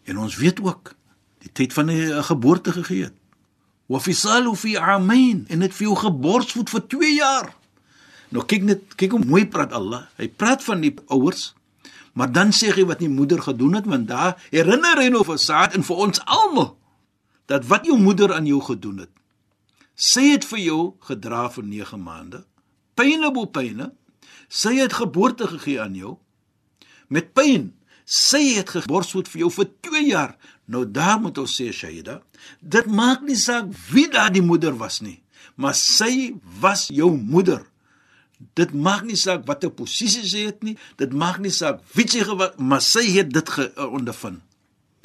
En 0.04 0.20
ons 0.22 0.36
weet 0.36 0.60
ook 0.60 0.92
die 1.46 1.52
tyd 1.52 1.72
van 1.72 1.88
die 1.90 2.22
geboorte 2.28 2.74
gegee 2.76 3.08
het. 3.08 3.16
Wa 3.86 4.00
fisalu 4.02 4.52
fi 4.58 4.76
amain 4.76 5.44
en 5.48 5.62
dit 5.64 5.74
vir 5.78 5.88
jou 5.88 5.96
geborsvoed 6.02 6.70
vir 6.74 6.86
2 6.98 7.14
jaar. 7.16 7.52
Nou 8.34 8.42
kyk 8.44 8.64
net, 8.66 8.86
kyk 8.98 9.14
hoe 9.14 9.22
mooi 9.24 9.44
praat 9.46 9.72
Allah. 9.76 10.08
Hy 10.18 10.28
praat 10.28 10.64
van 10.66 10.82
die 10.82 10.92
ouers, 11.14 11.54
maar 12.16 12.32
dan 12.32 12.52
sê 12.56 12.72
hy 12.72 12.86
wat 12.88 13.02
die 13.04 13.12
moeder 13.12 13.42
gedoen 13.44 13.76
het, 13.76 13.86
want 13.86 14.08
daar 14.08 14.34
herinner 14.50 15.02
hy 15.02 15.10
nou 15.12 15.22
vir 15.28 15.38
Saad 15.38 15.76
en 15.76 15.84
vir 15.84 16.02
ons 16.08 16.22
almal 16.24 16.72
dat 17.46 17.68
wat 17.70 17.86
jou 17.86 17.98
moeder 18.00 18.32
aan 18.34 18.48
jou 18.48 18.58
gedoen 18.64 19.04
het. 19.04 19.12
Sy 19.94 20.32
het 20.32 20.44
vir 20.48 20.60
jou 20.64 20.80
gedra 21.06 21.46
vir 21.52 21.64
9 21.64 22.00
maande. 22.02 22.42
Pyne 22.96 23.30
bo 23.32 23.46
pyne. 23.46 23.92
Sy 24.48 24.76
het 24.80 24.96
geboorte 24.96 25.46
gegee 25.54 25.80
aan 25.80 25.94
jou 25.94 26.16
met 27.08 27.32
pyn. 27.36 27.70
Sy 28.06 28.42
het 28.56 28.70
geborsvoed 28.74 29.28
vir 29.30 29.44
jou 29.44 29.50
vir 29.58 29.68
2 29.86 30.02
jaar. 30.08 30.34
Nou 30.66 30.84
daar 30.86 31.20
moet 31.22 31.38
ons 31.38 31.54
sê 31.58 31.70
Shaida, 31.74 32.20
dit 32.60 32.86
maak 32.90 33.22
nie 33.26 33.38
saak 33.38 33.70
wie 33.92 34.06
daardie 34.10 34.42
moeder 34.42 34.74
was 34.78 35.00
nie, 35.02 35.20
maar 35.54 35.74
sy 35.78 36.34
was 36.62 36.88
jou 36.90 37.12
moeder. 37.14 37.62
Dit 38.54 38.74
maak 38.74 39.06
nie 39.08 39.16
saak 39.16 39.46
watter 39.48 39.70
posisie 39.72 40.24
sy 40.28 40.46
het 40.50 40.64
nie, 40.66 40.76
dit 41.00 41.12
maak 41.12 41.38
nie 41.40 41.52
saak 41.54 41.80
wie 41.96 42.08
sy 42.08 42.24
gewas, 42.28 42.58
maar 42.58 42.82
sy 42.84 43.06
het 43.14 43.32
dit 43.32 43.54
ondervind. 43.86 44.42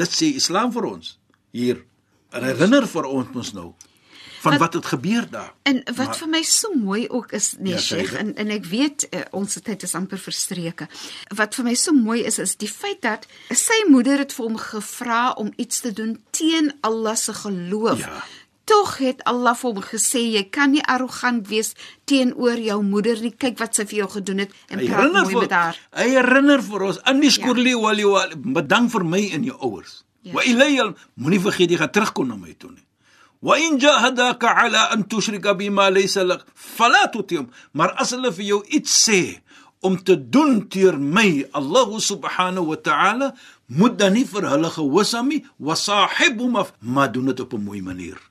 Dit 0.01 0.11
sê 0.11 0.33
Islam 0.35 0.73
vir 0.75 0.89
ons 0.89 1.15
hier. 1.55 1.85
En 2.31 2.43
herinner 2.47 2.87
vir 2.87 3.07
ons 3.07 3.39
ons 3.43 3.53
nou 3.55 3.71
van 4.41 4.57
wat 4.57 4.73
het 4.73 4.85
gebeur 4.85 5.29
daar. 5.29 5.53
En 5.61 5.81
wat 5.85 5.95
maar, 5.95 6.17
vir 6.17 6.29
my 6.29 6.41
so 6.43 6.73
mooi 6.73 7.09
ook 7.09 7.31
is, 7.31 7.53
nee, 7.59 7.73
ja, 7.73 7.79
Sheikh, 7.79 8.13
en 8.17 8.33
en 8.35 8.49
ek 8.49 8.65
weet 8.65 9.05
uh, 9.09 9.21
ons 9.37 9.57
tyd 9.61 9.83
is 9.85 9.93
amper 9.97 10.19
verstreke. 10.19 10.87
Wat 11.37 11.55
vir 11.57 11.67
my 11.69 11.75
so 11.77 11.93
mooi 11.93 12.23
is 12.25 12.39
is 12.41 12.55
die 12.57 12.69
feit 12.71 13.03
dat 13.05 13.27
sy 13.53 13.77
moeder 13.89 14.23
het 14.23 14.33
vir 14.33 14.47
hom 14.47 14.57
gevra 14.57 15.21
om 15.43 15.53
iets 15.61 15.83
te 15.85 15.93
doen 15.93 16.17
teen 16.33 16.73
Allah 16.81 17.15
se 17.15 17.33
geloof. 17.37 17.99
Ja. 18.01 18.23
Tog 18.69 18.97
het 19.01 19.23
Allah 19.25 19.55
vir 19.57 19.71
hom 19.71 19.81
gesê 19.85 20.21
jy 20.35 20.43
kan 20.53 20.71
nie 20.75 20.83
arrogant 20.85 21.47
wees 21.49 21.73
teenoor 22.09 22.59
jou 22.61 22.77
moeder 22.85 23.17
nie. 23.23 23.33
Kyk 23.33 23.57
wat 23.61 23.77
sy 23.77 23.87
vir 23.89 24.03
jou 24.03 24.09
gedoen 24.17 24.43
het 24.45 24.53
en 24.69 24.83
praat 24.85 25.11
mooi 25.15 25.25
vir, 25.31 25.41
met 25.45 25.55
haar. 25.57 25.81
Hy 25.97 26.07
herinner 26.13 26.61
vir 26.67 26.85
ons 26.91 27.01
in 27.09 27.23
die 27.23 27.33
skurli 27.33 27.73
ja. 27.73 27.81
wali 27.81 28.05
wali 28.05 28.37
bedank 28.59 28.93
vir 28.93 29.07
my 29.15 29.23
en 29.37 29.49
jou 29.49 29.57
ouers. 29.57 30.01
Ja. 30.21 30.35
Wa 30.37 30.45
ilayl 30.45 30.93
moenie 31.17 31.41
vergeet 31.41 31.73
jy 31.73 31.81
gaan 31.81 31.93
terugkom 31.95 32.29
na 32.29 32.37
my 32.37 32.53
toe 32.53 32.69
nie. 32.75 32.85
Wa 33.41 33.57
in 33.57 33.79
jahadaka 33.81 34.53
ala 34.65 34.87
an 34.93 35.07
tushrika 35.09 35.55
bima 35.57 35.89
laysa 35.89 36.27
lak 36.27 36.45
fala 36.53 37.07
tutihim. 37.09 37.49
Maar 37.73 37.95
as 37.97 38.13
hulle 38.13 38.29
vir 38.37 38.51
jou 38.53 38.61
iets 38.69 38.93
sê 39.07 39.21
om 39.81 39.97
te 39.97 40.13
doen 40.13 40.59
teer 40.69 40.93
my, 40.93 41.47
Allah 41.57 41.89
subhanahu 41.97 42.69
wa 42.69 42.77
ta'ala, 42.77 43.31
moet 43.73 43.97
dan 43.97 44.13
nie 44.13 44.27
vir 44.29 44.45
hulle 44.45 44.69
gehoorsaam 44.69 45.33
nie, 45.33 45.41
wa 45.57 45.73
sahibhum 45.73 46.59
ma 46.85 47.07
doen 47.09 47.33
dit 47.33 47.39
op 47.41 47.57
'n 47.57 47.65
mooi 47.65 47.81
manier 47.81 48.21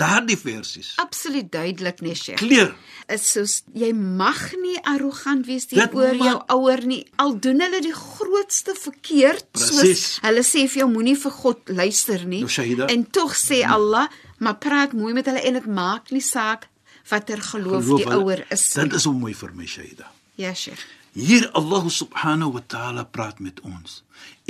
daardie 0.00 0.38
versies. 0.38 0.92
Absoluut 0.96 1.52
duidelik, 1.52 2.00
nee, 2.00 2.14
Sheikh. 2.14 2.40
Kleur. 2.42 2.74
Is 3.12 3.26
soos 3.32 3.62
jy 3.76 3.92
mag 3.94 4.40
nie 4.62 4.76
arrogant 4.90 5.46
wees 5.46 5.68
teenoor 5.70 6.16
jou 6.16 6.36
ouer 6.56 6.84
nie. 6.88 7.02
Al 7.20 7.36
doen 7.38 7.60
hulle 7.60 7.80
die 7.84 7.94
grootste 7.94 8.74
verkeerd, 8.78 9.46
Precies. 9.52 9.78
soos 9.78 10.04
hulle 10.24 10.44
sê 10.46 10.64
vir 10.66 10.84
jou 10.84 10.90
moenie 10.90 11.16
vir 11.20 11.34
God 11.38 11.74
luister 11.80 12.24
nie. 12.26 12.42
Nou, 12.44 12.88
en 12.88 13.06
tog 13.10 13.36
sê 13.38 13.62
Allah, 13.68 14.08
maar 14.38 14.58
praat 14.62 14.96
mooi 14.96 15.12
met 15.14 15.28
hulle 15.30 15.42
en 15.44 15.60
dit 15.60 15.66
maak 15.66 16.10
nie 16.14 16.24
saak 16.24 16.68
watter 17.10 17.40
geloof, 17.42 17.84
geloof 17.84 18.00
die 18.00 18.12
ouer 18.16 18.44
is. 18.50 18.64
Dit 18.72 18.96
is 18.96 19.04
hoe 19.04 19.14
mooi 19.14 19.34
vir 19.36 19.52
my, 19.54 19.66
Shahida. 19.68 20.10
Ja, 20.40 20.54
Sheikh. 20.54 20.80
Hier 21.14 21.46
Allah 21.54 21.84
subhanahu 21.86 22.56
wa 22.56 22.62
ta'ala 22.66 23.04
praat 23.04 23.38
met 23.38 23.60
ons. 23.62 24.00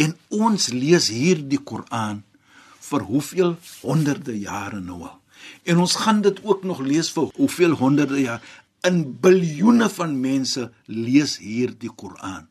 En 0.01 0.15
ons 0.33 0.69
lees 0.73 1.11
hier 1.13 1.43
die 1.45 1.61
Koran 1.61 2.23
vir 2.85 3.05
hoeveel 3.11 3.57
honderde 3.83 4.39
jare 4.39 4.81
nou 4.81 5.03
al. 5.03 5.19
En 5.65 5.81
ons 5.85 5.97
gaan 5.97 6.21
dit 6.25 6.41
ook 6.45 6.65
nog 6.65 6.81
lees 6.81 7.11
vir 7.13 7.31
hoeveel 7.37 7.77
honderde 7.81 8.21
jaar 8.21 8.43
in 8.85 9.01
biljoene 9.21 9.89
van 9.89 10.17
mense 10.21 10.67
lees 10.87 11.39
hierdie 11.41 11.93
Koran. 11.97 12.47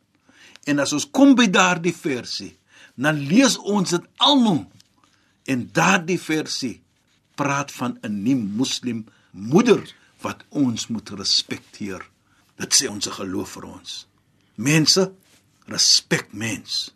En 0.65 0.79
as 0.81 0.93
ons 0.95 1.05
kom 1.11 1.35
by 1.37 1.45
daardie 1.51 1.93
versie, 1.95 2.53
dan 2.95 3.19
lees 3.29 3.57
ons 3.57 3.93
dit 3.93 4.07
almal. 4.17 4.63
En 5.45 5.67
daardie 5.75 6.19
versie 6.21 6.79
praat 7.37 7.71
van 7.71 7.97
'n 8.01 8.23
nie 8.23 8.35
moslim 8.35 9.05
moeder 9.31 9.83
wat 10.21 10.43
ons 10.49 10.87
moet 10.87 11.09
respekteer. 11.09 12.01
Dit 12.57 12.73
sê 12.73 12.89
ons 12.89 13.07
geloof 13.07 13.49
vir 13.49 13.65
ons. 13.65 14.07
Mense, 14.55 15.11
respek 15.65 16.27
mens. 16.31 16.93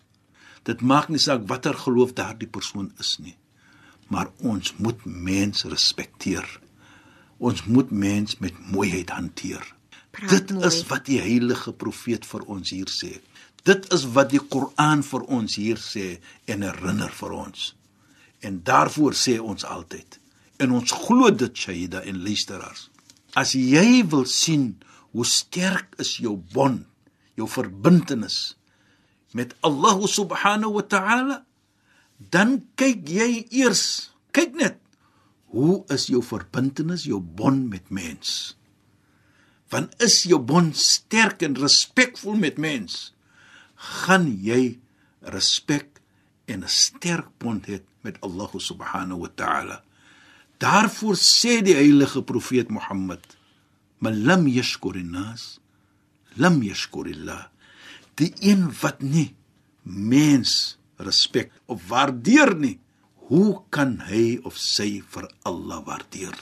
Dit 0.63 0.81
maak 0.81 1.09
nie 1.09 1.19
saak 1.19 1.47
watter 1.47 1.73
geloof 1.73 2.13
daardie 2.13 2.47
persoon 2.47 2.91
is 2.99 3.17
nie 3.19 3.37
maar 4.07 4.29
ons 4.37 4.73
moet 4.77 5.05
mens 5.05 5.63
respekteer. 5.63 6.45
Ons 7.37 7.63
moet 7.65 7.91
mens 7.91 8.37
met 8.39 8.53
mooiheid 8.71 9.09
hanteer. 9.09 9.63
Praat 10.11 10.29
Dit 10.29 10.51
mooi. 10.51 10.65
is 10.67 10.81
wat 10.89 11.05
die 11.05 11.19
heilige 11.21 11.73
profeet 11.73 12.25
vir 12.25 12.45
ons 12.47 12.69
hier 12.73 12.89
sê. 12.89 13.19
Dit 13.67 13.89
is 13.93 14.05
wat 14.15 14.31
die 14.31 14.39
Koran 14.39 15.03
vir 15.03 15.25
ons 15.27 15.57
hier 15.59 15.77
sê 15.81 16.17
en 16.47 16.63
herinner 16.63 17.11
vir 17.11 17.31
ons. 17.35 17.73
En 18.41 18.61
daarvoor 18.63 19.13
sê 19.17 19.37
ons 19.39 19.65
altyd 19.65 20.19
en 20.57 20.71
ons 20.73 20.91
glo 21.05 21.29
dit 21.31 21.57
Shaida 21.57 22.01
en 22.01 22.21
luisteraars. 22.25 22.87
As 23.37 23.53
jy 23.53 24.01
wil 24.09 24.25
sien 24.25 24.71
hoe 25.13 25.25
sterk 25.25 25.93
is 26.01 26.15
jou 26.17 26.35
bond, 26.53 26.85
jou 27.37 27.45
verbintenis 27.49 28.55
met 29.37 29.53
Allah 29.61 29.99
subhanahu 30.09 30.79
wa 30.79 30.81
ta'ala, 30.81 31.37
dan 32.17 32.65
kyk 32.75 33.05
jy 33.09 33.47
eers, 33.53 34.11
kyk 34.33 34.57
net 34.57 34.81
hoe 35.53 35.83
is 35.93 36.09
jou 36.11 36.21
verbintenis, 36.25 37.05
jou 37.07 37.19
bond 37.21 37.69
met 37.71 37.87
mens? 37.93 38.57
Want 39.71 39.95
is 40.03 40.23
jou 40.27 40.39
bond 40.39 40.75
sterk 40.77 41.43
en 41.43 41.57
respekvol 41.59 42.37
met 42.39 42.59
mens, 42.59 43.13
gaan 44.01 44.27
jy 44.43 44.79
respek 45.21 46.01
en 46.47 46.63
'n 46.63 46.67
sterk 46.67 47.27
bond 47.39 47.65
hê 47.67 47.81
met 48.01 48.17
Allah 48.21 48.51
subhanahu 48.55 49.19
wa 49.19 49.31
ta'ala. 49.35 49.83
Daarvoor 50.57 51.15
sê 51.15 51.61
die 51.61 51.75
heilige 51.75 52.23
profeet 52.23 52.69
Mohammed: 52.69 53.37
"Man 53.99 54.23
lam 54.23 54.47
yashkurin 54.47 55.11
nas, 55.11 55.59
lam 56.35 56.63
yashkurillah." 56.63 57.49
Die 58.15 58.33
een 58.39 58.73
wat 58.81 59.01
nie 59.01 59.35
mens 59.83 60.77
respek 60.97 61.51
of 61.65 61.81
waardeer 61.89 62.55
nie, 62.55 62.77
hoe 63.27 63.61
kan 63.69 63.97
hy 64.07 64.39
of 64.43 64.57
sy 64.57 65.01
vir 65.13 65.27
Allah 65.43 65.81
waardeer? 65.85 66.35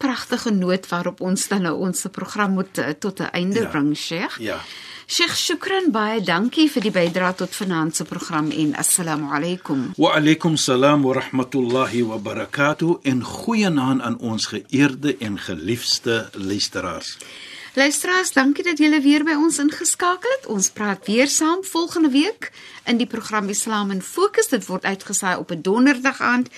Pragtige 0.00 0.50
noot 0.50 0.88
waarop 0.90 1.20
ons 1.24 1.48
dan 1.48 1.64
nou 1.68 1.76
ons 1.86 2.06
program 2.12 2.56
moet 2.58 2.78
uh, 2.78 2.90
tot 2.98 3.20
'n 3.20 3.30
einde 3.32 3.60
ja. 3.60 3.70
bring, 3.70 3.96
Sheikh. 3.96 4.38
Ja. 4.40 4.58
Sheikh 5.06 5.36
Shukran 5.36 5.90
baie 5.92 6.20
dankie 6.24 6.64
vir 6.72 6.82
die 6.82 6.90
bydrae 6.90 7.34
tot 7.36 7.52
vanaand 7.52 7.96
se 7.96 8.04
program 8.08 8.50
en 8.50 8.74
assalamu 8.74 9.28
alaykum. 9.36 9.92
Wa 9.96 10.14
alaykum 10.16 10.56
salaam 10.56 11.02
wa 11.02 11.12
rahmatullahi 11.14 12.02
wa 12.02 12.18
barakatuh 12.18 12.98
en 13.02 13.20
goeienaand 13.22 14.00
aan 14.00 14.18
ons 14.18 14.46
geëerde 14.46 15.16
en 15.20 15.38
geliefde 15.38 16.30
luisteraars. 16.32 17.18
Luisteraars, 17.73 18.33
dankie 18.33 18.63
dat 18.63 18.77
julle 18.77 19.01
weer 19.01 19.23
by 19.23 19.35
ons 19.37 19.59
ingeskakel 19.59 20.29
het. 20.37 20.47
Ons 20.47 20.69
praat 20.69 21.05
weer 21.07 21.27
saam 21.27 21.63
volgende 21.63 22.09
week 22.09 22.51
in 22.85 22.97
die 22.97 23.07
program 23.07 23.49
Islam 23.49 23.91
in 23.91 24.01
Fokus. 24.01 24.47
Dit 24.47 24.65
word 24.65 24.83
uitgesaai 24.83 25.37
op 25.37 25.51
'n 25.51 25.61
donderdag 25.61 26.21
aand 26.21 26.49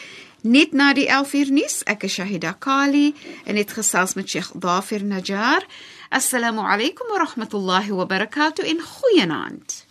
net 0.41 0.74
na 0.74 0.93
die 0.93 1.08
11uur 1.08 1.52
nuus. 1.52 1.84
Ek 1.84 2.04
is 2.04 2.13
Shahida 2.13 2.56
Kali 2.60 3.15
en 3.45 3.56
het 3.56 3.71
gesels 3.71 4.13
met 4.13 4.30
Sheikh 4.30 4.52
Dafir 4.54 5.04
Najjar. 5.04 5.65
Assalamu 6.10 6.60
alaykum 6.60 7.08
wa 7.10 7.17
rahmatullahi 7.26 7.91
wa 7.91 8.06
barakatuh 8.06 8.65
in 8.65 8.82
goeienaand. 8.82 9.86